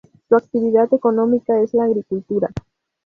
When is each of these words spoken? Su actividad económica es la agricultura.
Su 0.27 0.35
actividad 0.35 0.91
económica 0.95 1.61
es 1.61 1.75
la 1.75 1.83
agricultura. 1.83 2.49